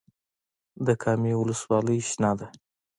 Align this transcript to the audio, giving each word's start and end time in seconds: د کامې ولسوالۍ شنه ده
د 0.85 0.87
کامې 1.03 1.33
ولسوالۍ 1.37 1.99
شنه 2.09 2.31
ده 2.39 2.47